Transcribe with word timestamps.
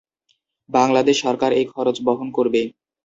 বাংলাদেশ 0.69 1.15
সরকার 1.25 1.51
এই 1.53 1.65
খরচ 1.73 1.97
বহন 2.07 2.27
করবে। 2.37 2.61